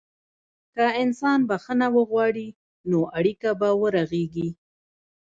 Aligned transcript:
که 0.73 0.83
انسان 1.03 1.39
بخښنه 1.49 1.87
وغواړي، 1.95 2.47
نو 2.89 2.99
اړیکه 3.19 3.49
به 3.59 3.69
ورغېږي. 3.81 4.49